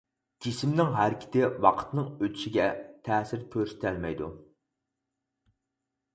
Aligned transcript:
جىسىمنىڭ 0.43 0.95
ھەرىكىتى 0.99 1.43
ۋاقىتنىڭ 1.65 2.07
ئۆتۈشىگە 2.15 2.67
تەسىر 3.09 3.45
كۆرسىتەلمەيدۇ. 3.57 4.33